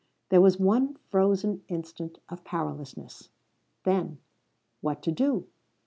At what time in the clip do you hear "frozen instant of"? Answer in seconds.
1.09-2.43